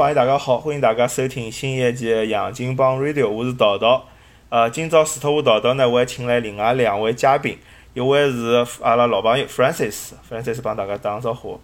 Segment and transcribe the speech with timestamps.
[0.00, 4.02] 朋友大家好，欢迎大家收听新一期的杨金帮 Radio，我是桃桃。
[4.48, 7.58] 呃，今朝除脱我桃桃呢，我还请来另外两位嘉宾，
[7.92, 11.60] 一位是阿拉老朋友 Francis，Francis 帮大家打个招呼。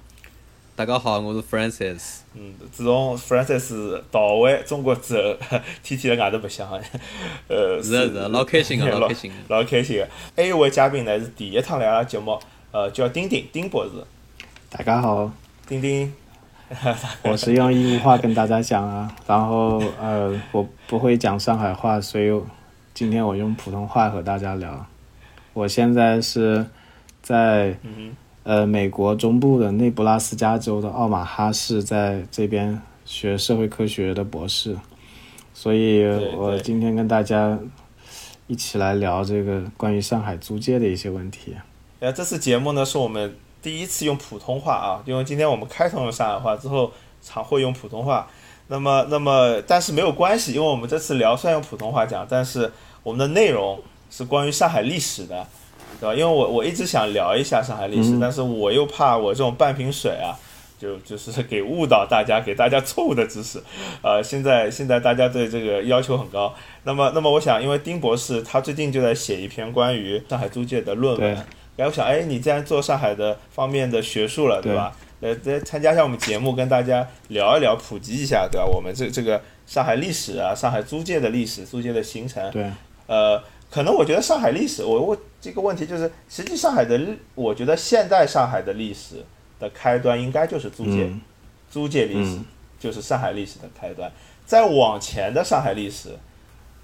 [0.74, 2.18] 大家好，我是 Francis。
[2.34, 6.68] 嗯，自从 Francis 到回中国之后， 天天辣外头白相，
[7.48, 10.06] 呃，是是老开心个，老开心 个，老开心个。
[10.36, 12.38] 还有一位嘉宾呢，是第一趟来阿拉节目，
[12.70, 13.92] 呃，叫丁丁，丁博士。
[14.68, 15.32] 大家好，
[15.66, 16.12] 丁丁。
[17.22, 22.28] 我是用义乌话跟大家讲啊，然后呃，我不会讲上海话，所以
[22.92, 24.84] 今天我用普通话和大家聊。
[25.52, 26.66] 我现在是
[27.22, 27.76] 在
[28.42, 34.76] 呃美国中部的内布拉斯加州的奥马哈市，在这边学社会科学的博士，
[35.54, 36.04] 所以
[36.36, 37.56] 我今天跟大家
[38.48, 41.54] 一起来聊这个关于上海租界的一些问题。
[42.00, 43.32] 呃，这次节目呢是我们。
[43.66, 48.28] 第一次用普通话啊，因为今天我们开通了上海话，之后常会用普通话。
[48.68, 52.70] 那么，那么，但是没有关系，因为我们这次聊虽然用普通话讲，但是
[53.02, 55.44] 我们的内容是关于上海历史的，
[55.98, 56.14] 对吧？
[56.14, 60.38] 因为我我一直想聊一下上海历史，但是我又怕我这种半瓶水啊，
[60.78, 63.60] 就就是给误导大家，给大家错误的知识。
[64.00, 66.54] 呃，现在现在大家对这个要求很高。
[66.84, 71.44] 那么，那么我想，因为丁博士他最近就在写一篇关于上海租界的论文。
[71.76, 74.96] 然后想，哎，你既然做上海的方面的学术了，对吧？
[75.20, 78.64] 来，来参加一下我们节目，跟大家聊一聊，普及一下，对吧？
[78.64, 82.50] 我们这这个上海历史啊，上海租界的历史，租界的形成。
[82.50, 82.64] 对。
[83.06, 86.98] 呃，可能我觉得上海历史，我我这个问题就是，实际上海的，
[87.34, 89.22] 我觉得现代上海的历史
[89.60, 91.10] 的开端应该就是租界，
[91.70, 92.38] 租界历史
[92.80, 94.10] 就是上海历史的开端。
[94.46, 96.16] 再往前的上海历史，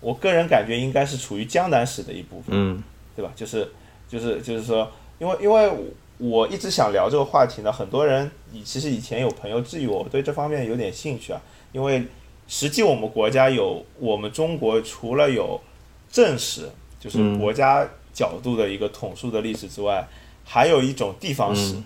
[0.01, 2.83] 我个人感觉应该是处于江南史的一部分，嗯，
[3.17, 3.33] 对吧？
[3.35, 3.67] 就是。
[4.13, 4.87] 就是就是说，
[5.19, 5.73] 因为因为
[6.19, 11.41] 我一直想聊这个话题呢，很多人以其实以前有朋友质疑我，我对这方面有点兴趣啊。
[11.73, 12.07] 因为
[12.47, 15.59] 实际我们国家有我们中国除了有
[16.11, 16.69] 正史，
[17.01, 20.07] 就是国家角度的一个统述的历史之外，
[20.45, 21.77] 还有一种地方史、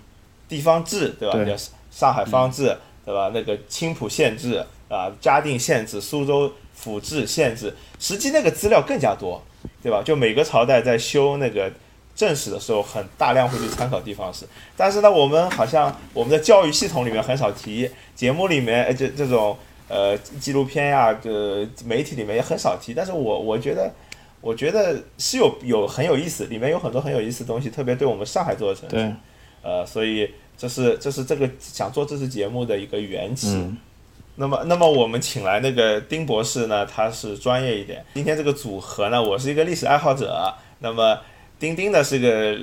[0.48, 1.44] 地方志，对吧？
[1.44, 1.56] 叫
[1.92, 3.30] 上海方志，对吧？
[3.32, 9.40] 那个青浦县志啊，嘉定县志、苏州府志、县志，实际那个资料更加多，
[9.80, 10.02] 对吧？
[10.02, 11.70] 就每个朝代在修那个。
[12.16, 19.54] 正史的时候很大量会去参考地方史，但是呢，我们好像我们的教育系统里面很少提，节目里面呃这这种
[19.86, 22.94] 呃纪录片呀，这媒体里面也很少提。
[22.94, 23.92] 但是我我觉得，
[24.40, 29.14] 我觉得是有有很有意思，里面有很多很有意思的东西，特别对我们上海做的城市，
[29.60, 33.62] 呃，所以这是这是这个想做这次节目的一个缘起。
[34.36, 38.02] 那么那么我们请来那个丁博士呢，他是专业一点。
[38.14, 41.18] 今天这个组合呢，我是一个历史爱好者，那么。
[41.58, 42.58] 丁丁呢是个，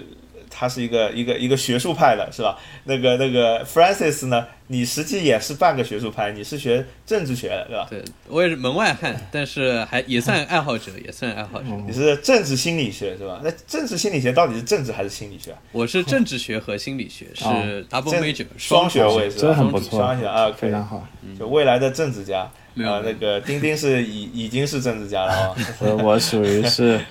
[0.50, 2.59] 他是一个一个一个学术派的，是吧？
[2.84, 7.88] 那个那个 Francis 呢，你实际也是半个学术派，你是学政治学的，对吧？
[7.90, 11.70] 对，我也是门外汉，但是还也算爱好者，也算爱好者。
[11.88, 13.42] 你是政治心理学是吧？
[13.44, 15.56] 那政治心理学到底是政治还是心理学？
[15.72, 17.44] 我是政治学和心理学，是
[17.90, 19.56] double major 双学位，是吧？
[19.56, 21.08] 很不错，双学啊，非常好。
[21.40, 25.56] 就未来的政治家啊，那个丁丁是已已经是政治家了啊。
[26.04, 27.02] 我属于是，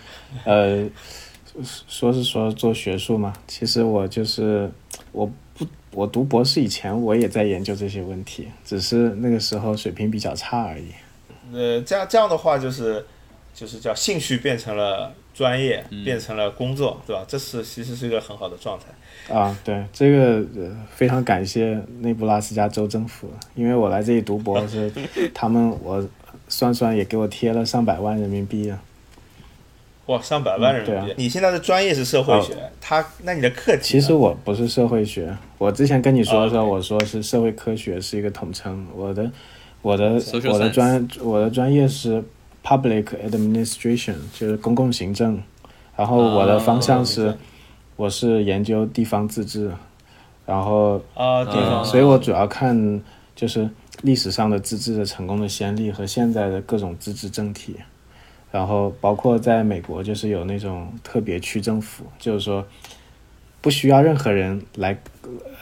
[0.44, 0.88] 呃。
[1.86, 4.70] 说是说做学术嘛，其实我就是
[5.12, 10.86] 我不我读博士以前我也在研究这些问题，只是那个时候水平比较差而已。
[11.52, 13.04] 呃，这样这样的话就是
[13.54, 17.22] 就是叫兴趣变成了专业，变成了工作，对吧？
[17.28, 19.34] 这是其实是一个很好的状态。
[19.34, 20.42] 啊，对，这个
[20.90, 24.90] 非常感谢内布拉斯加州政府，因为我来这里读博是
[25.34, 26.02] 他们我
[26.48, 28.82] 算算也给我贴了上百万人民币啊。
[30.12, 31.14] 哇，上百万人民币！
[31.16, 33.82] 你现在的专业是社会学，他那你的课题？
[33.82, 38.86] 其实我不是社会学，我之前跟你说的时候，我说是社会科学是一个统称。
[38.94, 39.30] 我的
[39.80, 42.22] 我的我的专我的专业是
[42.62, 45.42] public administration，就是公共行政。
[45.96, 47.34] 然后我的方向是，
[47.96, 49.70] 我是研究地方自治。
[50.44, 53.00] 然后啊，地方，所以我主要看
[53.34, 53.68] 就是
[54.02, 57.76] 历史上的自治的成功的先例和现在的各种自治政体。
[58.52, 62.64] 然后包括在美国，就是有那种特别区政府，就是说
[63.62, 64.96] 不需要任何人来，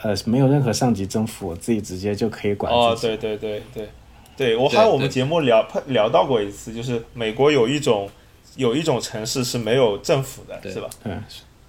[0.03, 3.89] 呃，没有任何上级政府，自己直接就可以管哦，对对对对，
[4.35, 8.09] 对我还有我们节目聊聊到过一次，就是美国有一种
[8.57, 10.89] 有一种城市是没有政府的，是吧？
[11.05, 11.23] 嗯，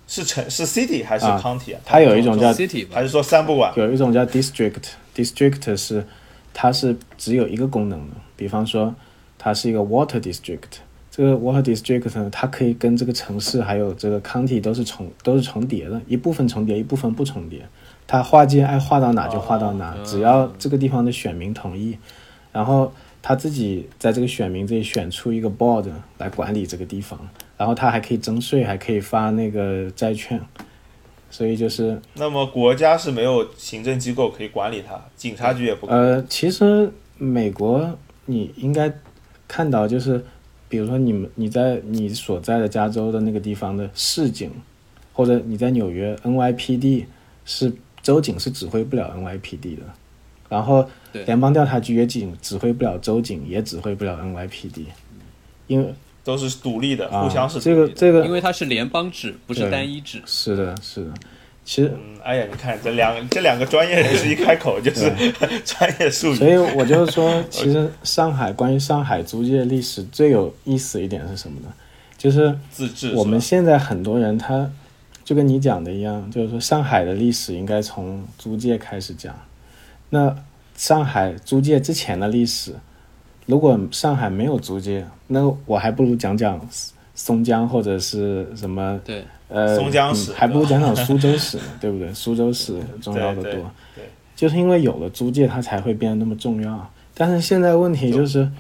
[0.09, 1.81] 是城是 city 还是 county 啊？
[1.85, 3.73] 它有一种叫 city，还是说三不管？
[3.77, 6.05] 有一种叫 district，district 是
[6.53, 8.93] 它是只有一个功能的，比方说
[9.39, 10.81] 它是一个 water district。
[11.15, 17.61] 这个 water district 呢，它可以跟这个城市还有这个 county 都是重都是重叠的，一部分重叠，一部分不重叠。
[18.07, 21.99] 它划界爱划到哪就划到哪，只要这个地方的选民同意，
[22.51, 25.85] 然后他自己在这个选民这里选出一个 board
[26.17, 27.21] 来管理这个地方，
[27.59, 30.41] 然后他还可以征税，还可以发那个债券，
[31.31, 35.87] 所以就是那么国家是没有行政机构可以管理它，警察局也不。
[35.87, 38.93] 呃，其实美国你应该
[39.47, 40.25] 看到，就是
[40.73, 44.51] 比如说你们你在你所在的加州的那个地方的市警，
[45.13, 47.05] 或者你在纽约 NYPD
[47.45, 47.71] 是
[48.03, 49.83] 州警是指挥不了 NYPD 的，
[50.49, 50.89] 然后
[51.27, 54.87] 联邦调查局也警指挥不了州警，也指挥不了 NYPD，
[55.67, 55.93] 因为
[56.25, 57.75] 都是独立的，啊互相是这。
[57.75, 60.23] 个这个因为它是联邦制，不是单一制。
[60.25, 61.13] 是的是的，
[61.65, 65.11] 其实嗯，哎呀，你看这两这两个专业人士一开口就是
[65.65, 66.57] 专业术语所以。
[66.57, 71.73] 我就是说， 其实上海关于上海租界历史最有意思一点是什么呢？
[72.19, 74.71] 就是自治我们现在很多人他
[75.25, 79.35] 就跟你讲的一样，就是说上海的历史应该从租界开始讲。
[80.11, 80.37] 那
[80.77, 82.75] 上海租界之前的历史，
[83.47, 86.61] 如果上海没有租界，那我还不如讲讲
[87.15, 92.13] 松江或者是什么对，呃，松江史嗯还不如讲讲苏州史呢， 对不对？
[92.15, 93.71] 苏州史重要的对对多。
[93.97, 94.05] 对
[94.35, 96.91] 就是因为有了租界，它才会变得那么重要。
[97.15, 98.51] 但是现在问题就是，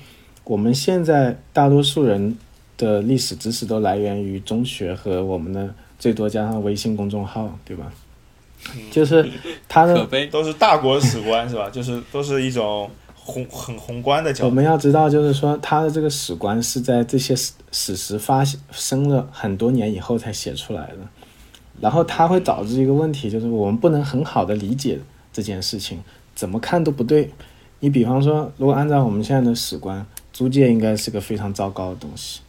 [0.44, 2.36] 我们现在大多数人
[2.76, 7.90] 的历史知识都来源于中学和我们的最多加上微信公众号，对吧？
[8.92, 9.28] 就是
[9.68, 10.06] 他的。
[10.30, 11.68] 都是大国史观是吧？
[11.70, 12.88] 就是都是一种
[13.24, 14.48] 宏很宏观的角度。
[14.48, 20.98] 我们要知道，就是说他的这个史观是在这些史史实发生了很多年以后才写出来的，
[21.80, 24.98] 然后它会导致一个问题，就是我们不能很好的理解
[25.32, 26.00] 这件事情，
[26.34, 27.30] 怎么看都不对。
[27.80, 32.40] 你比方说，如果按照我们现在的史观，租界应该是个非常糟糕的东西，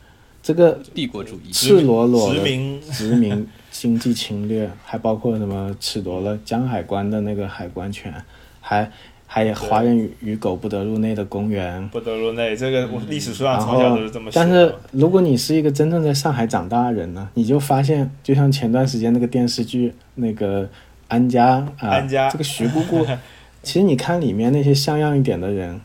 [0.41, 8.13] 这个帝国主义，赤裸裸的殖民殖民经济侵略，还包括什么褫夺了江海关的那个海关权，
[8.61, 8.91] 还
[9.35, 11.89] 还有华人与与狗不得入内的公园。
[11.89, 14.29] 不得入内，这个我历史书上从小后都是这么。
[14.31, 20.69] 但是如果你是一个真正在上海长大的人呢，你就发现，就像前段时间那个电视剧那个
[21.07, 23.03] 安家啊，安家这个徐姑姑，
[23.63, 25.81] 其实你看里面那些像样一点的人，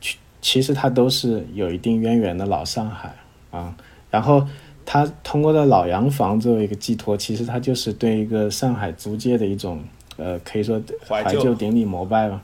[0.00, 3.14] 其其实他都是有一定渊源的老上海
[3.50, 3.76] 啊，
[4.10, 4.42] 然后
[4.86, 9.84] 他通过在老洋房作为一个寄托，其实他就是对一个上海租界的一种
[10.16, 12.40] 呃，可以说怀旧顶礼膜拜吧。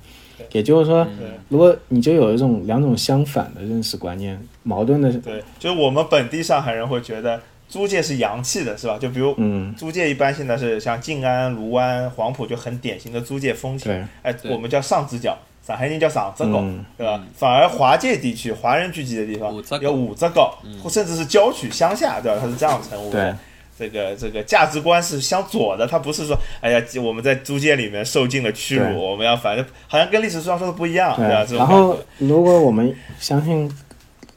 [0.52, 1.06] 也就是说，
[1.49, 8.99] 如果你就有一种两种相反的认识观念，矛盾的，对，就是我们本地上海人会觉得租界是洋气的，是吧？
[8.99, 13.93] 就比如嗯，租界一般现在是像静安、卢湾、黄埔就很典型的租界风情。
[13.93, 15.37] 对，哎，我们叫上直角，
[15.67, 17.23] 上海人叫上直角，嗯对吧？
[17.37, 19.50] 反而华界地区华人聚集的地方
[19.81, 22.38] 有五直角，或甚至是郊区乡下，对吧？
[22.41, 23.38] 它是这样称呼的对。
[23.76, 31.44] 这个这个价值观是相左的，他不是说，哎呀，我们在租界里面受尽了屈辱，我们要反正好像跟历史书上说的不一样，对吧？
[31.56, 33.71] 然后，如果我们相信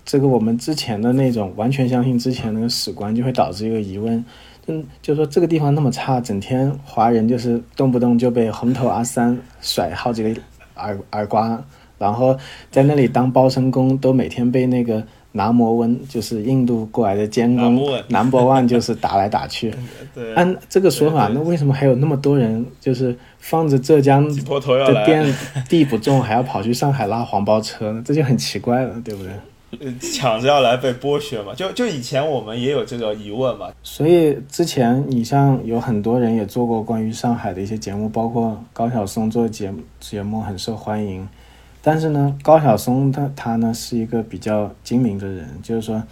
[0.04, 4.25] 这个我们之前的那种完全相信之前那个史观，就会导致一个疑问，
[4.66, 10.42] 嗯，就说这个地方那么差，整天华人就是动不动就被红头阿三甩好几个
[10.75, 11.63] 耳耳刮，
[12.00, 12.36] 然后
[12.72, 15.06] 在那里当包身工，都每天被那个
[15.38, 17.75] 拿摩温，就是印度过来的监工
[18.10, 19.74] ，number one 就是打来打去。
[20.36, 25.33] 按这个说法，那为什么还有那么多人就是放着浙江的店
[25.69, 28.02] 地不种，还要跑去上海拉黄包车呢？
[28.04, 29.31] 这就很奇怪了，对不对？
[29.80, 31.54] 呃抢着要来被剥削嘛。
[31.54, 41.28] 就就以前我们也有这个疑问嘛，所以之前你像有很多人也做过关于上海的一些节目，包括高晓松做的节目节目很受欢迎。
[41.88, 46.04] 但是呢，高晓松他他呢是一个比较精明的人，就是说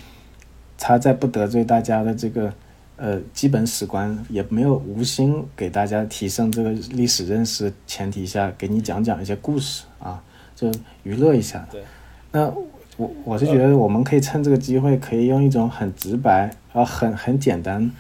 [0.78, 2.54] 他在不得罪大家的这个
[2.96, 10.24] 呃基本史观，也没有无心给大家提升这个历史认识前提下，给你讲讲一些故事啊，
[10.56, 10.72] 就
[11.04, 11.68] 娱乐一下。
[11.70, 11.84] 对，
[12.32, 12.50] 那
[12.96, 17.92] 我我是觉得我们可以趁这个机会，可以用一种很直白，然后很很简单、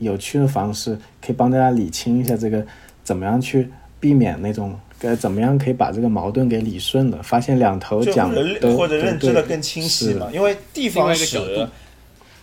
[0.00, 2.66] 有趣的方式，可以帮大家理清一下这个
[3.04, 11.70] 怎么样去避免那种该怎么样可以把这个矛盾给理顺了，发现两头就讲或者都或者认知的更清晰是嘛，因为地方史一个角度。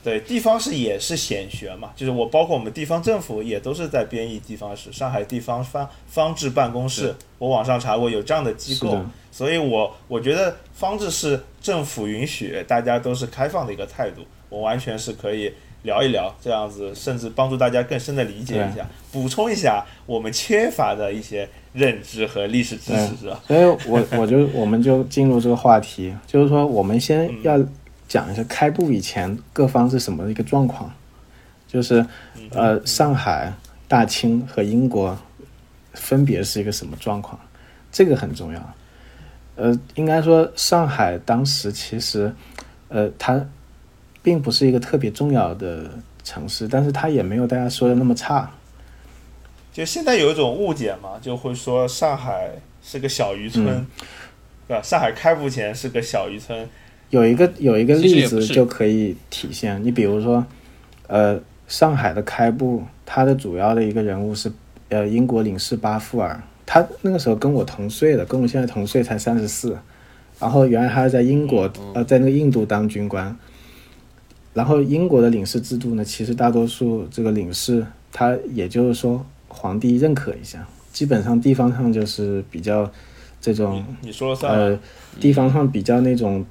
[0.04, 4.90] 对，地方史也是显学嘛，就是我包括我们地方政府也都是在编译地方史。
[4.90, 8.98] 上海地方方方志办公室，我网上查过有这样的机构，
[9.34, 15.52] 所以我我觉得方志是政府允许，大家都是开放的一个态度，我完全是可以
[15.84, 23.40] 聊一聊，这样子甚至帮助大家更深的理解一下，补充一下我们缺乏的一些认知和历史知识，是吧？
[23.48, 27.60] 所以我 我就我们就进入这个话题，就是说我们先嗯要
[28.08, 30.92] 讲一下开埠以前各方是什么一个状况，
[31.68, 32.02] 就是
[32.36, 32.50] 嗯。
[32.52, 33.54] 呃上海、
[33.88, 35.18] 大清和英国
[35.94, 37.40] 分别是一个什么状况，
[37.92, 38.74] 这个很重要。
[39.56, 42.34] 呃，应该说上海当时其实，
[42.88, 43.44] 呃，它
[44.28, 45.90] 并不是一个特别重要的
[46.22, 48.52] 城市，但是它也没有大家说的那么差。
[49.72, 52.50] 就现在有一种误解嘛，就会说上海
[52.84, 53.88] 是个小渔村，嗯。
[54.68, 54.84] 对吧？
[54.84, 56.68] 上海开埠前是个小渔村，
[57.10, 60.46] 有一个有一个例子就可以体现，你比如说，
[61.08, 64.52] 呃，上海的开埠，它的主要的一个人物是
[64.90, 69.78] 呃英国领事巴富尔，他那个时候跟我同岁的，跟我现在同岁，才三十四，
[70.38, 73.34] 然后原来他是在英国呃在那个印度当军官，
[74.58, 82.90] 然后英国的领事制度呢，其实大多数这个领事他也就是说皇帝认可一下，基本上地方上就是比较
[83.40, 84.66] 这种你说了算了。
[84.66, 84.80] 呃，
[85.20, 86.44] 地方上比较那种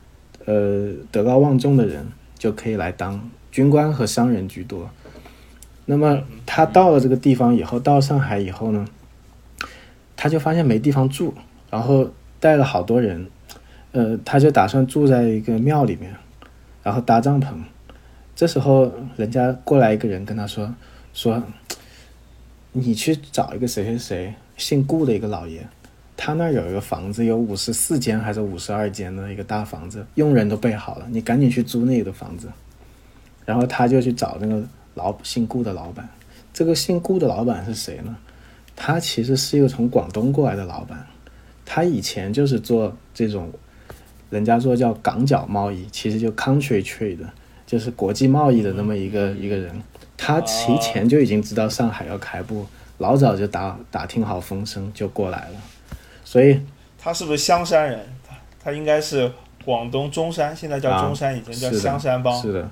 [0.44, 2.06] 呃德高望重的人
[2.38, 4.88] 就可以来当军官和商人居多。
[5.86, 8.86] 那么他到了这个地方以后，到上海以后呢，
[10.16, 11.34] 他就发现没地方住，
[11.70, 12.08] 然后
[12.38, 13.26] 带了好多人，
[13.90, 16.14] 呃，他就打算住在一个庙里面，
[16.84, 17.46] 然后搭帐篷。
[18.36, 20.72] 这时候人家过来一个人跟他说
[21.14, 21.42] 说，
[22.72, 25.66] 你去找一个谁谁谁姓顾的一个老爷，
[26.18, 32.48] 他那儿有一个房子，有五十四间还是五十二间的一个大房子，佣人都备好了，你赶紧去租那个房子。
[33.46, 34.62] 然后他就去找那个
[34.94, 36.06] 老姓顾的老板。
[36.52, 38.14] 这个姓顾的老板是谁呢？
[38.74, 41.06] 他其实是一个从广东过来的老板，
[41.64, 43.50] 他以前就是做这种，
[44.28, 47.24] 人家说叫港角贸易，其实就 country trade，的
[47.66, 49.82] 就是国际贸易的那么一个一个人。
[50.16, 52.66] 他提前就已经知道上海要开埠，
[52.98, 55.54] 老早就打打听好风声就过来了。
[56.24, 56.60] 所以
[56.98, 58.00] 他是不是香山人？
[58.26, 59.30] 他他应该是
[59.64, 62.40] 广东中山，现在叫中山，以前叫香山帮。
[62.40, 62.70] 是的，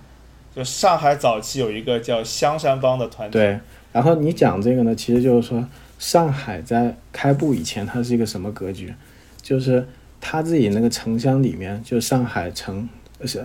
[0.57, 3.33] 就上海早期有一个叫香山帮的团体。
[3.35, 3.61] 对，
[3.93, 5.63] 然后你讲这个呢，其实就是说，
[5.99, 8.95] 上海在开埠以前，它是一个什么格局？
[9.43, 9.87] 就是
[10.21, 12.89] 他自己那个城乡里面，就上海城，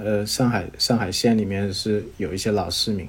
[0.03, 3.07] 呃，上海上海县里面是有一些老市民，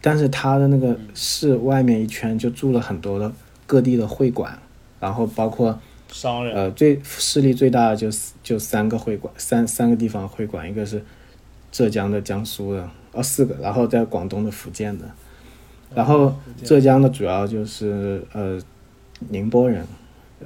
[0.00, 3.32] 但是他的那个市外面一圈就住了很多的
[3.66, 4.58] 各地的会馆，
[5.00, 5.78] 然后包括
[6.10, 6.54] 商人。
[6.54, 8.08] 呃，最势力最大的就
[8.42, 11.02] 就三个会馆，三三个地方会馆，一个是
[11.70, 15.04] 浙江的、江苏的，哦四个，然后在广东的、福建的，
[15.94, 18.60] 然后浙江的主要就是呃
[19.28, 19.86] 宁波人，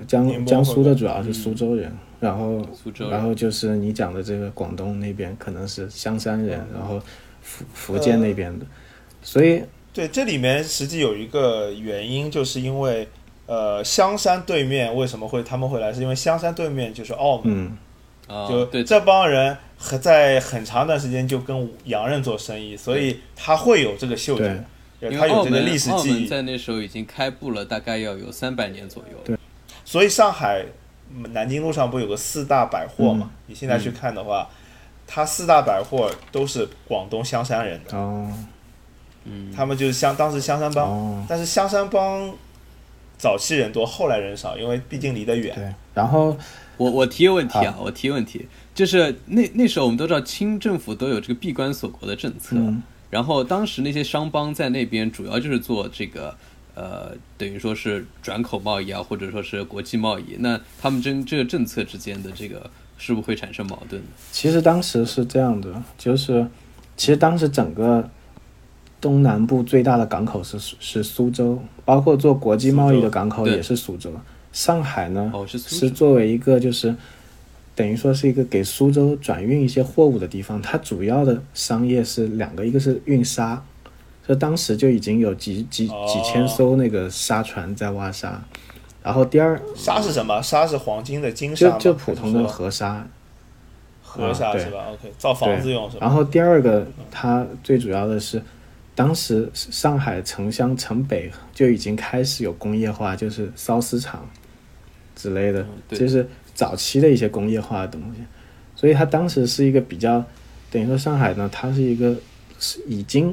[0.07, 7.01] 江江苏的主要是苏州人，然后苏州然后就是你讲的这个广东那边可能是香山人，然后
[7.43, 8.67] 福福建那边的，
[9.23, 9.63] 所以
[9.93, 13.09] 对，这里面实际有一个原因，就是因为
[13.47, 17.73] 呃香山对面为什么会他们会来，是因为香山对面就是澳门，
[18.49, 24.65] 就对，这帮人很在很长一段时间就跟洋人做生意，所以他会有这个嗅觉，
[25.01, 29.19] 他有这个为澳门历史记忆，在那时候已经开埠了，大概要有三百年左右。
[29.25, 29.37] 对
[29.87, 30.63] 所以上海
[31.15, 33.31] 嗯南京路上不有个四大百货嘛？
[33.31, 33.37] 嗯。
[33.47, 34.47] 你现在去看的话，
[35.07, 38.29] 它四大百货都是广东香山人的，哦。
[39.25, 41.25] 嗯，他们就是香当时香山帮，哦。
[41.29, 42.35] 但是香山帮
[43.17, 45.55] 早期人多，后来人少，因为毕竟离得远。
[45.55, 46.37] 对，然后
[46.77, 52.83] 我我提个问题啊，我提个问题，就是那那时候我们都知道清政府都有这个闭关锁国的政策，嗯。
[53.09, 56.37] 然后当时那些商帮在那边主要就是做这个
[56.77, 60.37] 呃，等于说是转口贸易啊，或者说是国际贸易。
[60.39, 64.09] 那他们这这个政策之间的这个是不是会产生矛盾呢？
[64.31, 66.47] 其实当时是这样的，就是
[66.95, 68.07] 其实当时整个
[69.01, 74.13] 东南部最大的港口是是苏州，包括做国际贸易的港口也是苏州。
[74.53, 76.95] 上海呢，是作为一个就是
[77.75, 83.63] 等于说是一个给苏州转运一些货物的地方，它主要的商业是两个，一个是运沙，
[84.27, 88.43] 所以当时就已经有几几哦几千艘那个沙船在挖沙，
[89.03, 90.43] 然后第二沙是什么？
[90.43, 93.07] 沙是黄金的金沙就就普通的河沙，
[94.03, 96.07] 河沙是吧？OK，造房子用是吧？
[96.07, 98.43] 然后第二个，它最主要的是，
[98.97, 104.29] 当时上海城乡城北就已经开始有工业化，就是缫丝厂
[105.15, 108.23] 之类的，嗯就是早期的一些工业化的东西。
[108.75, 110.25] 所以它当时是一个比较，
[110.71, 112.17] 等于说上海呢，它是一个
[112.59, 113.33] 是已经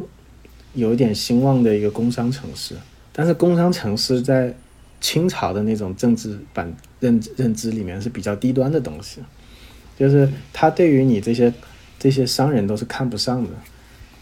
[0.73, 2.75] 有一点兴旺的一个工商城市，
[3.11, 4.53] 但是工商城市在
[4.99, 9.19] 清朝的那种政治版认认知里面是比较低端的东西，
[9.97, 11.53] 就是他对于你这些
[11.99, 13.49] 这些商人都是看不上的，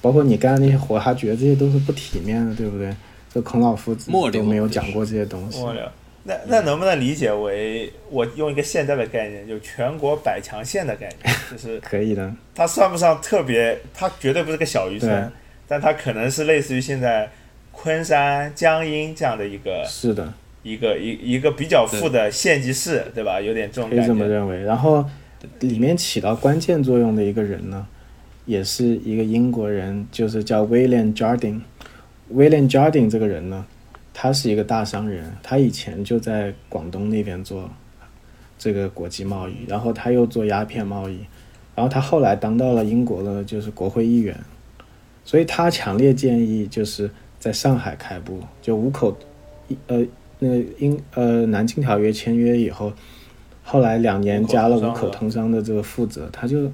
[0.01, 2.93] 包括你干的那些活，他觉得这些都是不体面的，对不对？
[3.34, 5.63] 这孔老夫子都没有讲过这些东西。
[6.24, 15.31] 那那能不能理解为我用一个现在的概念，就全国百强县的概念，就是可以的，它算不上特别，它绝对不是个小渔村，
[15.71, 17.29] 但它可能是类似于现在
[17.71, 23.39] 昆山、江阴这样的一个是的，一个一一个比较富的县级市，对吧？
[23.39, 24.05] 有点这种可以。
[24.05, 24.61] 这么认为。
[24.63, 25.05] 然后
[25.61, 27.87] 里面起到关键作用的一个人呢，
[28.45, 31.61] 也是一个英国人，就是叫 William Jardine。
[32.33, 33.65] William Jardine 这个人呢，
[34.13, 37.69] 他是一个大商人，他以前就在广东那边做
[38.59, 41.19] 这个国际贸易，然后他又做鸦片贸易，
[41.75, 44.37] 然后他后来当到了英国的就是国会议员，
[45.23, 47.09] 所以他强烈建议就是
[47.39, 49.15] 在上海开埠，就五口，
[49.87, 50.05] 呃，
[50.39, 52.91] 那个英呃南京条约签约以后，
[53.63, 56.71] 后来两年加了五口通商的这个负责，他就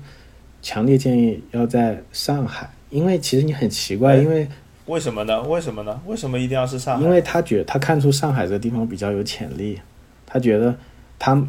[0.61, 4.47] 强烈建议要在上海，因为其实你很奇怪，哎因为
[4.85, 5.41] 为什么呢？
[5.43, 6.01] 为什么呢？
[6.05, 7.03] 为什么一定要是上海？
[7.03, 9.79] 因为他觉他看出上海这个地方比较有潜力，
[10.25, 10.75] 他觉得
[11.19, 11.45] 他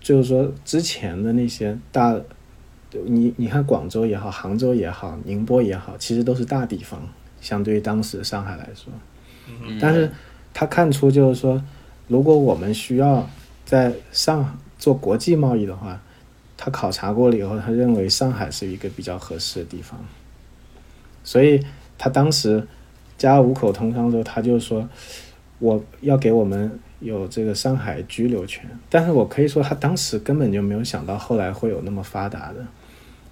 [0.00, 2.18] 就是说之前的那些大，
[3.04, 7.00] 你你看广州也好，杭州也好，宁波也好，其实都是大地方，
[7.40, 8.92] 相对于当时的上海来说。
[9.48, 10.10] 嗯但是
[10.54, 11.62] 他看出就是说，
[12.08, 13.28] 如果我们需要
[13.64, 16.00] 在上做国际贸易的话，
[16.56, 19.98] 他考察过了以后，他认为上海是一个比较合适的地方，
[21.24, 21.64] 所以
[21.98, 22.66] 他当时
[23.18, 24.88] 加五口通商之后，他就说
[25.58, 32.64] 我要给我们有这个上海居留权，但是我可以说他当时根本就没有想到后来会有那么发达的，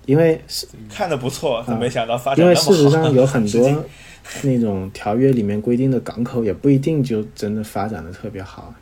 [0.07, 2.55] 因为是看的不错，但没想到发展啊因为。
[2.55, 3.85] 事实上有很多
[4.43, 8.75] 那种条约里面规定的港口也不一定就真的发展的特别好。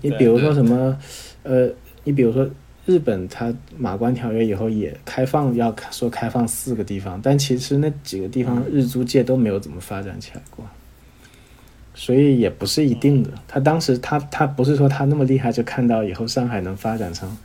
[0.00, 0.96] 你比如说什么，
[1.42, 1.68] 呃，
[2.04, 2.48] 你比如说
[2.86, 10.64] 日本，它马关条约以后也开放，要说开放四个地方，但其实那几个地方日租界都没有怎么发展起来过，
[11.94, 13.30] 所以也不是一定的。
[13.48, 17.36] 他当时他他不是说他那么厉害，就看到以后上海能发展成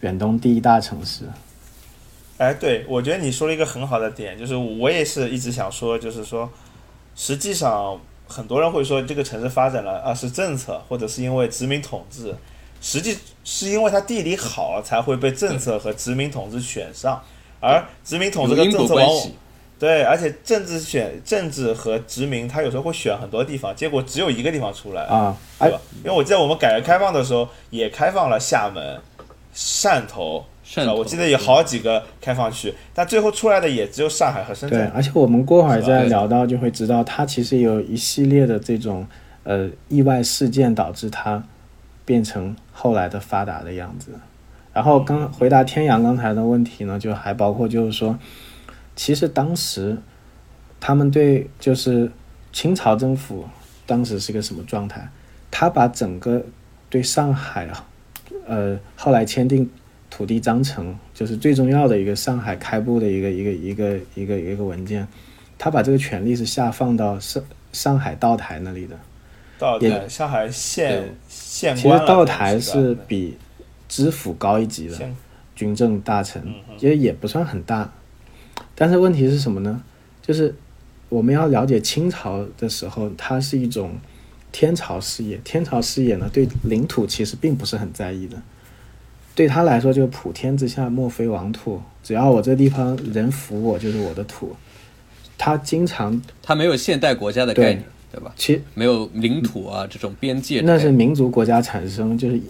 [0.00, 1.24] 远东第一大城市。
[2.38, 6.48] 哎，对，我觉得你说了一个很好的点，就是我也是一直想说，就是说，
[7.16, 12.32] 实际上很多人会说这个城市发展了啊是政策，或者是因为殖民统治，
[12.80, 17.20] 实际是因为它地理好才会被政策和殖民统治选上，
[17.60, 19.34] 而殖民统治跟政策往往果关系。
[19.80, 25.80] 对，而且政治选政治和殖民，它有时候会选很多地方，结果只有一个地方出来，啊，哎对吧？
[26.04, 29.00] 因为我记得我们改革开放的时候也开放了厦门、
[29.54, 30.92] 汕头，是吧？
[30.92, 34.88] 我记得有好几个开放区，但最后出来的也只有上海和深对，圳。
[34.90, 39.06] 而且我们过会儿再聊到就会知道，它其实有一系列的这种
[39.44, 41.42] 呃意外事件导致它
[42.04, 44.10] 变成后来的发达的样子。
[44.74, 48.18] 然后刚回答天阳刚才的问题呢，就还包括就是说，
[48.94, 49.96] 其实当时
[50.78, 52.12] 他们对就是
[52.52, 53.46] 清朝政府
[53.86, 55.08] 当时是个什么状态？
[55.50, 56.44] 他把整个
[56.90, 57.86] 对上海啊，
[58.46, 59.68] 呃，后来签订
[60.10, 65.06] 土地章程，就是最重要的一个上海开埠的一个一个一个一个一个文件，
[65.58, 67.42] 他把这个权利是下放到上
[67.72, 68.98] 上海道台那里的。
[69.58, 73.36] 道台上海县县其实道台是比
[73.88, 74.96] 知府高一级的
[75.56, 76.40] 军政大臣
[76.76, 77.92] 其实也不算很大。
[78.76, 79.82] 但是问题是什么呢？
[80.22, 80.54] 就是
[81.08, 83.98] 我们要了解清朝的时候，它是一种
[84.52, 85.40] 天朝事业。
[85.42, 88.40] 天朝事业呢，对领土其实并不是很在意的。
[89.38, 94.56] 对他来说，就是普天之下莫非王土，只要我这地方人服我，就是我的土。
[95.38, 98.32] 他经常，他没有现代国家的概念，对吧？
[98.34, 100.60] 其没有领土啊这种边界。
[100.62, 102.40] 那是民族国家产生，就是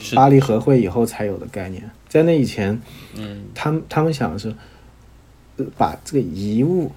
[0.00, 1.88] 是巴黎和会以后才有的概念。
[2.08, 2.76] 在那以前，
[3.14, 4.52] 嗯，他们他们想的是，
[5.58, 6.90] 呃把这个遗物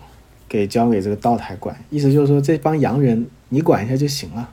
[0.49, 4.49] 给交给这个道台管，意思就是说这帮洋人你管一下就行了，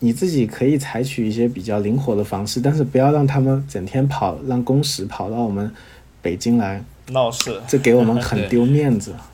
[0.00, 5.72] 你自己可以采取一些比较灵活的方式，但是不要让他们整天跑，让公使跑到我们
[6.20, 9.14] 北京来，闹事，这给我们很丢面子。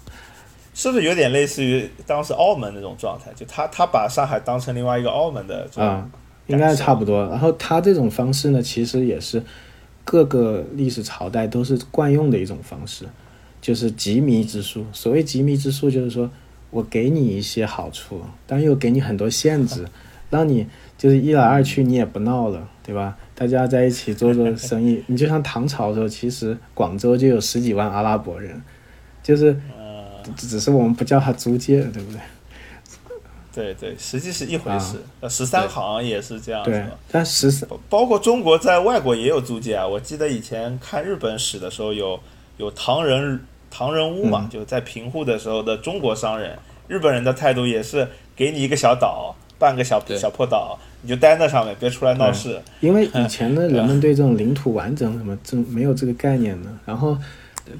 [0.74, 3.32] 是不是有点类似于当时澳门那种状态？
[3.34, 6.06] 就他他把上海当成另外一个澳门的啊、
[6.48, 7.26] 应该差不多。
[7.28, 9.42] 然后他这种方式呢，其实也是
[10.04, 13.06] 各个历史朝代都是惯用的一种方式，
[13.62, 14.84] 就是急弥之术。
[14.92, 16.30] 所谓急弥之术，就是说
[16.68, 19.86] 我给你一些好处，但又给你很多限制，
[20.30, 20.66] 让你
[20.98, 23.16] 就是一来二去你也不闹了，对吧？
[23.34, 25.02] 大家在一起做做生意。
[25.08, 28.62] 你就像唐朝的时候，其实广州就有十几万阿拉伯人，
[29.22, 29.58] 就是
[30.36, 32.20] 只只是我们不叫他租界，对不对？
[33.54, 34.98] 对对，实际是一回啊事。
[35.20, 39.86] 呃，十三行也是这样子对。，但十三包包括中国在外国也有租界啊。
[39.86, 42.20] 我记得以前看日本史的时候有
[42.58, 52.60] 有唐人唐人屋嘛，嗯就在平户的时候的中国商人，日本人的态度也是给你一个小岛，半个小对小破岛，你就待那上面，别出来闹事。
[52.80, 56.70] 因为以前的人们对这种领土完整什么这没有这个概念的。
[56.84, 57.16] 然后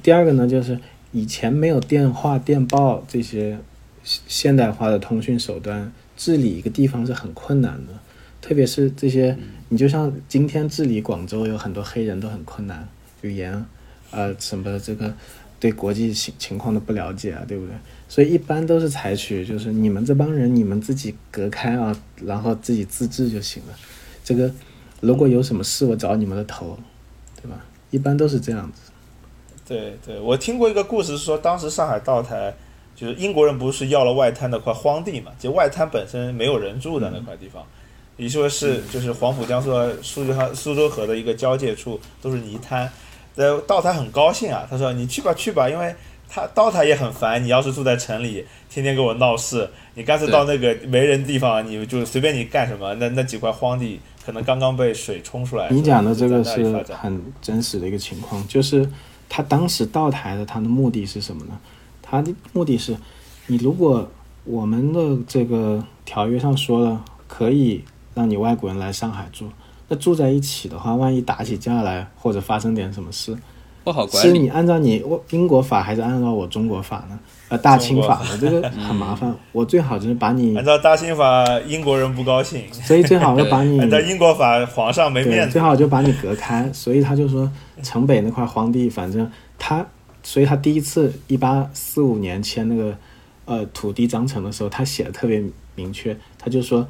[0.01, 0.79] 第二个呢，就是
[1.11, 3.57] 以前没有电话、电报这些
[4.03, 7.93] 现现代化的通讯手段，治理一个地方是很困难的。
[8.41, 9.37] 特别是这些，
[9.69, 12.87] 你就像今天治理广州，有很多黑人都很困难，
[13.21, 13.65] 语言，
[14.11, 15.13] 呃，什么这个
[15.59, 17.73] 对国际情情况的不了解啊，对不对？
[18.09, 23.73] 所以一般都是采取就是你们这帮人你们自己隔开啊，然后自己自治就行了。
[24.23, 24.51] 这个
[25.01, 26.77] 如果有什么事，我找你们的头，
[27.41, 27.65] 对吧？
[27.91, 28.91] 一般都是这样子。
[29.67, 32.53] 对对，我听过一个故事，说当时上海道台，
[32.95, 35.31] 就是英国人不是要了外滩那块荒地嘛？
[35.37, 37.65] 就外滩本身没有人住的那块地方，
[38.15, 42.89] 你说是就是黄浦江苏苏州苏州河的一个交界处都是泥滩。
[43.35, 45.93] 呃，道台很高兴啊，他说你去吧去吧，因为
[46.29, 55.69] 他道台也很烦，你要是住在城里，天天给我闹事，你干脆到那个没人地方，你就随便你干什么，那那几块荒地可能刚刚被水冲出来。
[55.69, 58.89] 你讲的这个是很真实的一个情况，就是。
[59.29, 61.59] 他当时倒台的，他的目的是什么呢？
[62.01, 62.95] 他的目的是，
[63.47, 64.09] 你如果
[64.45, 69.49] 我们的这个条约上说了可以让你外国人来上海住，
[69.89, 73.37] 那住在一起的话，万一打起架来或者发生点什么事，
[73.87, 74.27] 不好管理。
[74.27, 77.17] 是你按照你英国法还是按照我中国法呢？
[77.47, 79.33] 呃，大清法的这个很麻烦。
[79.53, 86.69] 我最好就是把你按照大清法，英国人不高兴，所以最好就把你 按照英国法，皇上没面子，最好就把你隔开。
[86.73, 87.49] 所以他就说。
[87.83, 89.85] 城北那块荒地，反正他，
[90.23, 92.97] 所以他第一次一八四五年签那个
[93.45, 95.43] 呃土地章程的时候，他写的特别
[95.75, 96.87] 明确，他就说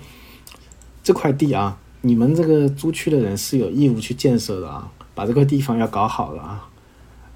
[1.04, 6.66] 这块地啊，你们这个租区的人是有义务去建设的啊，把这块地方要搞好了啊。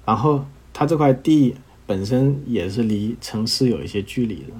[0.04, 1.54] 然后它这块地
[1.86, 4.52] 本身也是离城市有一些距离的，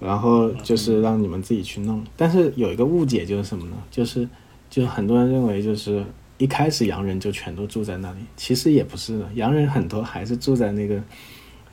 [0.00, 2.04] 然后就是让你们自己去弄。
[2.16, 3.76] 但是有一个误解就是什么呢？
[3.90, 4.28] 就是
[4.68, 6.04] 就是很多人认为就是。
[6.36, 11.00] 一开始洋人就全都住在那里，其实也不是的，洋人很多还是住在那个，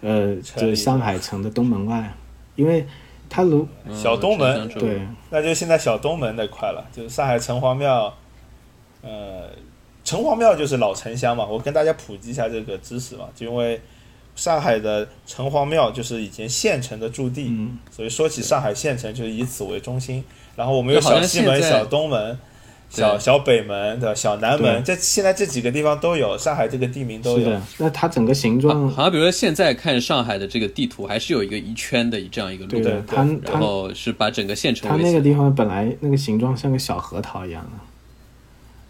[0.02, 2.16] 呃，就是上海城的东门外，
[2.56, 2.86] 因为
[3.28, 8.14] 他如小东门，对，那就现在小东门那块了，就是上海城隍庙，
[9.02, 9.50] 呃，
[10.12, 13.80] 城隍庙就是老城乡嘛，我跟大家普及一下这个知识嘛，就因为
[14.36, 17.50] 上海的城隍庙就是以前县城的驻地，
[17.90, 20.22] 所以说起上海县城就是以此为中心，
[20.58, 22.38] 然后我们有小西门、小东门。
[22.94, 27.58] 小小北门的小南门，这现在这几个地方都有，上海这个地名都有。
[27.78, 32.84] 那它整个形状，好像比如说现在看上海的这个地图，还是有一个一圈的这样一个路。
[32.84, 34.90] 对它然后是把整个县城。
[34.90, 37.91] 它那个地方本来那个形状像个小核桃一样的。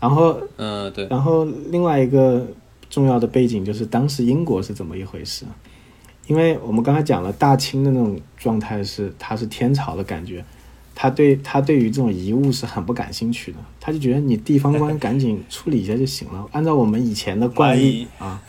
[0.01, 1.07] 然后，嗯，对。
[1.07, 2.45] 然后另外一个
[2.89, 5.45] 重要的背景就是当时英国是怎么一回事？
[6.27, 10.43] 因为我们刚才讲了大清的那种状态是，它是天朝的感觉。
[10.93, 16.45] 他对他对于这种遗物是很不感兴趣的，他就觉得你地方官赶紧处理一下就行了。
[16.51, 18.39] 按照我们以前的惯例啊，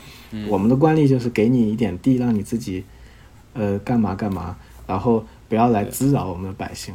[0.48, 2.84] 我们的惯例就是给你一点地，让你自己
[3.54, 6.92] 呃干嘛干嘛，然后不要来滋扰我们的百姓。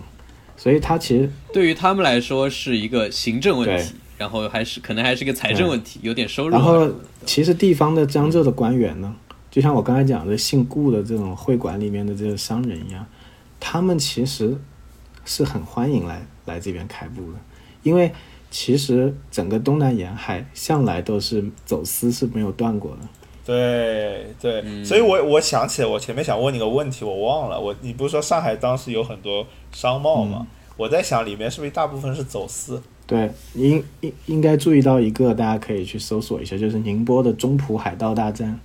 [0.58, 6.51] 所以他其实对于他们来说是一个行政问题，然后还是可能还是个财政问题，有点收入。
[6.51, 6.89] 然后
[7.25, 9.15] 其实地方的江浙的官员呢，
[9.49, 13.06] 就像我刚才讲的姓顾的这种会馆里面的这个商人一样，
[13.60, 14.58] 他们其实。
[15.30, 17.39] 是很欢迎来来这边开埠的，
[17.84, 18.10] 因为
[18.49, 22.99] 其实整个东南沿海向来都是走私是没有断过的。
[23.45, 27.60] 对对，所以我我想起来，我前面想问你个问题，我忘了。
[27.60, 30.47] 我你不是说上海当时有很多商贸吗？
[30.77, 32.82] 我在想里面是不是大部分是走私？
[33.08, 38.60] 对，应应应该注意到一个，大家可以去搜索一下，就是宁波的中葡海盗大战。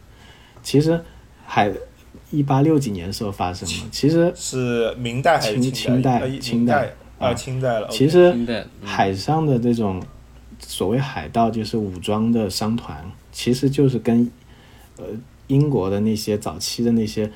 [0.62, 1.00] 其实
[1.46, 1.72] 海。
[2.30, 6.38] 一八六几年的时候发生的，其实是明代还是清代？
[6.38, 7.86] 清代啊，清代了。
[7.88, 8.34] 其实
[8.82, 10.02] 海上的这种
[10.58, 14.30] 所谓海盗，就是武装的商团，其实就是跟
[14.96, 15.04] 呃
[15.48, 17.30] 英国的那些早期的那些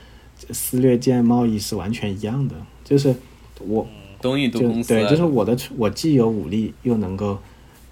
[0.51, 2.55] 私掠舰贸易是完全一样的。
[2.83, 3.15] 就是
[3.59, 3.87] 我
[4.27, 7.39] 东印度公司对，就是我的我既有武力，又能够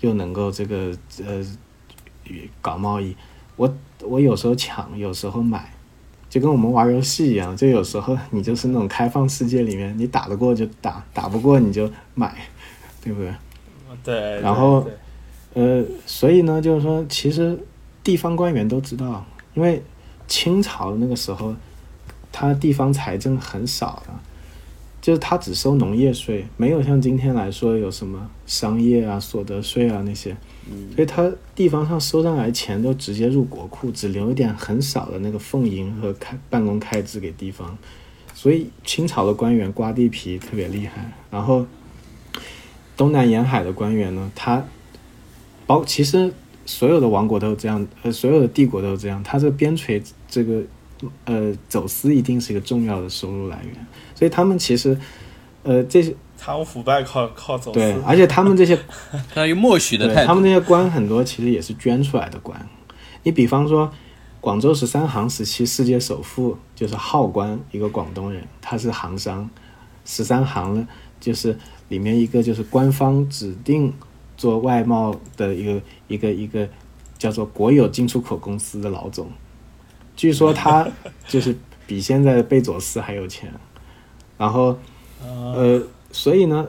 [0.01, 0.93] 又能够这个
[1.25, 1.45] 呃
[2.61, 3.15] 搞贸易。
[3.57, 5.71] 我我有时候抢，有时候买。
[6.31, 12.35] 就跟我们玩游戏一样，就有时候你就是那种开放世界里面，你打得过就打，打不过你就买，
[13.01, 13.33] 对不对？
[14.03, 14.41] 对。
[14.41, 14.85] 然后，
[15.53, 17.57] 呃，所以呢，就是说，其实
[18.03, 19.81] 地方官员都知道，因为
[20.27, 21.55] 清朝那个时候，
[22.33, 24.13] 他地方财政很少的。
[25.05, 30.35] 就是他只收农业税，没有像今天来说有什么商业啊、所得税啊那些，
[30.95, 37.77] 所以他地方上收上来钱都直接入国库，只留一点很少的那个俸银和开办公开支给地方。
[38.33, 41.13] 所以清朝的官员刮地皮特别厉害。
[41.31, 41.67] 然后
[42.97, 44.65] 东南沿海的官员呢，他
[45.67, 46.33] 包其实
[46.65, 50.63] 所有的王国都是这样，呃，所有的帝国都是这样，他这个边陲这个。
[51.27, 54.99] 呃，走私一定是一个重要的收入来源，所以他们其实，
[55.63, 58.77] 呃，这些贪污腐败靠靠走私，对，而且他们这些
[59.11, 60.21] 相当于默许的态度。
[60.21, 62.69] 对他们那些官很多其实也是捐出来的官。
[63.23, 63.91] 你比方说，
[64.41, 69.49] 广州十三行时期世界首富就是浩官，一个广东人，他是行商。
[70.05, 70.87] 十三行呢，
[71.19, 73.91] 就是里面一个就是官方指定
[74.37, 76.69] 做外贸的一个一个一个
[77.17, 79.31] 叫做国有进出口公司的老总。
[80.15, 80.87] 据说他
[81.27, 83.51] 就是比现在的贝佐斯还有钱。
[84.45, 84.79] 然后，
[85.23, 86.69] 呃，所以呢，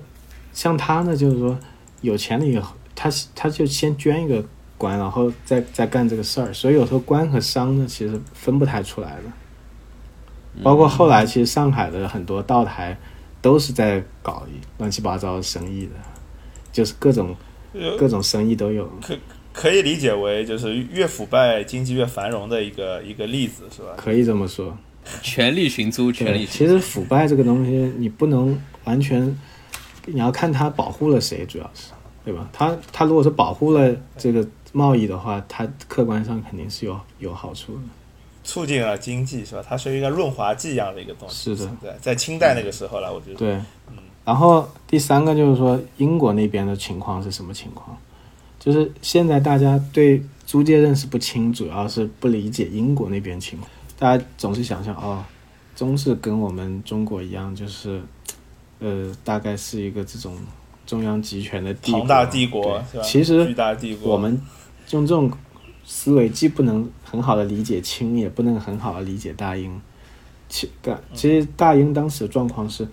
[0.53, 1.57] 像他呢，就是说
[1.99, 4.41] 有钱了以后，他他就先捐一个
[4.77, 6.53] 官，然后再再干这个事儿。
[6.53, 9.23] 所以有时候官和商呢，其实分不太出来的。
[10.63, 12.97] 包括后来，其实上海的很多道台
[13.41, 15.91] 都是在搞乱七八糟的生意的，
[16.71, 17.35] 就是各种
[17.99, 18.89] 各种生意都有。
[19.01, 19.17] 可
[19.51, 23.89] 可以理解为就是越腐败经济越繁荣的一个一个例子，是吧？
[23.97, 24.77] 可以这么说。
[25.21, 29.37] 权力寻租，权力对，其实腐败这个东西，你不能完全，
[30.05, 31.91] 你要看他保护了谁，主要是，
[32.23, 32.49] 对吧？
[32.51, 37.81] 他他如果是保护了这个贸易的话，他客观上肯定是有有好处的。
[38.43, 39.63] 促进了经济，是吧？
[39.67, 41.55] 它是一个润滑剂一样的一个东西。
[41.55, 43.35] 是的，对，在清代那个时候了，我觉得。
[43.37, 43.59] 对，
[44.23, 47.97] 然后第三个就是说，英国那边的情况是什么情况？
[48.59, 53.69] 就是现在大家对租界认识不清，主要是不理解英国那边情况。
[53.97, 55.23] 大家总是想象哦，
[55.75, 58.01] 中是跟我们中国一样，就是，
[58.79, 60.37] 呃，大概是一个这种
[60.85, 62.83] 中央集权的帝国庞大帝国？
[63.01, 64.39] 其实巨大帝国，我们
[64.91, 65.31] 用这种
[65.85, 69.81] 思维，既不能很好的理解清，也不能很好的理解大英。
[70.49, 72.85] 其大其实大英当时的状况是，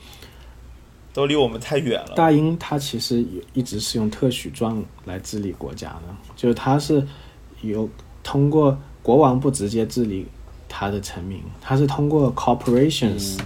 [1.12, 2.15] 都离我们太远了。
[2.15, 6.03] 大英它其实也一直是用特许状来治理国家的，
[6.37, 7.05] 就是它是
[7.61, 7.91] 有
[8.23, 10.29] 通过国王不直接治理。
[10.74, 13.38] 它的成名，它是通过 corporations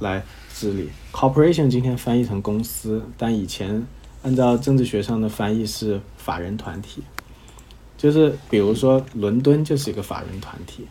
[0.00, 0.22] 来
[0.54, 0.90] 治理。
[1.10, 3.86] corporation 今天翻译成公司，但以前
[4.22, 7.02] 按照政治学上的翻译是法人团体。
[7.96, 10.86] 就是比如说伦敦就是一个法人团体，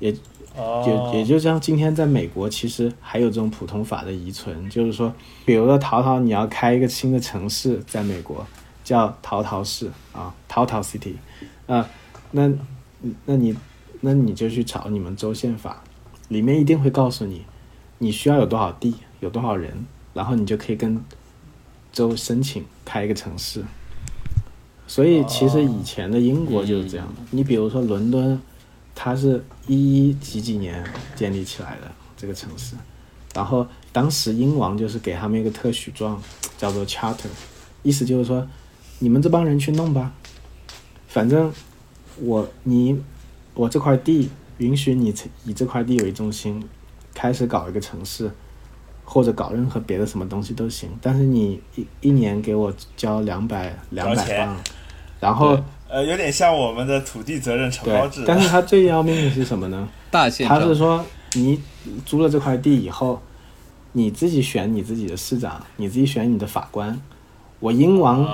[0.00, 5.14] 也也也就像今天在美国其实还有这种普通法的遗存，就是说，
[5.44, 8.44] 比如说淘淘你要开一个新的城市在美国，
[8.82, 11.14] 叫淘淘市啊，淘淘 city
[11.68, 11.88] 啊，
[12.32, 12.50] 那
[13.24, 13.56] 那你。
[14.08, 15.82] 那你就去找你们州宪法，
[16.28, 17.44] 里面一定会告诉你，
[17.98, 21.02] 你需要有多少地，有多少人，然后你就可以跟
[21.92, 23.64] 州申请开一个城市。
[24.86, 27.14] 所以其实以前的英国就是这样的。
[27.32, 28.40] 你比如说伦敦，
[28.94, 30.84] 它是一一几几年
[31.16, 32.76] 建立起来的这个城市，
[33.34, 36.22] 然后当时英王就是给他们一个特许状，
[36.56, 37.26] 叫做 Charter，
[37.82, 38.46] 意思就是说，
[39.00, 40.12] 你们这帮人去弄吧，
[41.08, 41.52] 反正
[42.20, 43.02] 我你。
[43.56, 45.12] 我这块地允许你
[45.44, 46.62] 以这块地为中心，
[47.14, 48.30] 开始搞一个城市，
[49.02, 50.90] 或者搞任何别的什么东西都行。
[51.00, 54.56] 但是你一一年给我交两百两百磅，
[55.18, 58.24] 然后呃，有点像我们的土地责任承包制。
[58.26, 59.88] 但是它最要命的是什么呢？
[60.12, 61.58] 大县他是说你
[62.04, 63.22] 租了这块地以后，
[63.92, 67.00] 你自己选你自己的市长，你自己选你的法官。
[67.58, 68.28] 我英王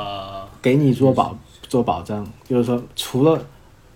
[0.60, 3.40] 给你做保做保障，就是说除了。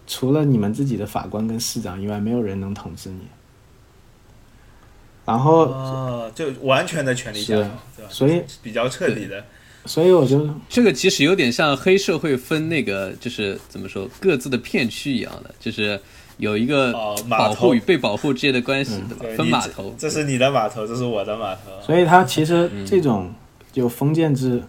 [0.06, 3.20] 除了你们自己的法官跟市长以外，没有人能统治你。
[5.24, 7.64] 然后，哦，就完全的权力架构，
[8.08, 9.44] 所以比较彻底的。
[9.84, 16.00] 所以我就这个其实有点像黑社会分那个，就是怎么说各自的片区一样的，就是
[16.38, 16.92] 有一个
[17.28, 19.36] 保护与被保护之间的关系，对吧？
[19.36, 21.60] 分码头，这是你的码头，这是我的码头。
[21.84, 23.32] 所以它其实这种
[23.72, 24.62] 就封建制，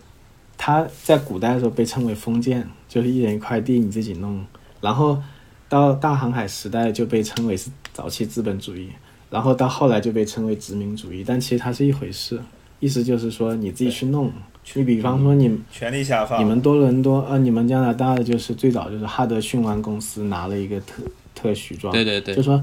[0.57, 4.43] 它在古代的时候被称为封建，就是一人一块地，你自己弄。
[4.81, 5.21] 然后
[5.69, 8.89] 到大航海时代就被称为是早期资本主义，
[9.29, 12.39] 然后到后来就被称为殖民主义，但其实它是一回事，
[12.79, 14.31] 意思就是说你自己去弄。
[14.73, 21.01] 你比方说你权力下放，你们多伦多啊，你们加拿大的就是最早就是哈德逊湾公司拿了一个特
[21.33, 22.61] 特许状，对对对，就说，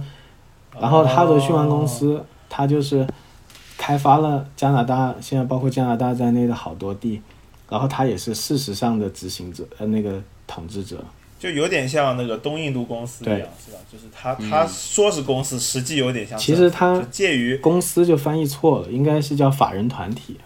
[0.78, 3.06] 然后哈德逊湾公司它就是
[3.78, 7.22] 开发了加拿大现在包括加拿大在内的好多地，
[7.70, 11.02] 然后它也是事实上的执行者呃那个统治者。
[11.44, 13.78] 就有点像那个东印度公司一样，是吧？
[13.92, 16.38] 就是他他说是公司，实际有点像。
[16.38, 20.38] 其实他介于公司就翻译错了，应该是叫法人团体。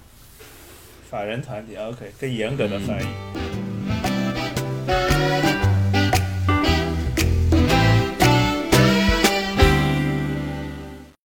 [1.08, 3.06] 法人团体，OK，更严格的翻译。